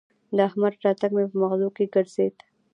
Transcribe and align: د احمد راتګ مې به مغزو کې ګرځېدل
د 0.35 0.37
احمد 0.47 0.73
راتګ 0.83 1.11
مې 1.15 1.23
به 1.31 1.35
مغزو 1.41 1.69
کې 1.75 1.85
ګرځېدل 1.93 2.39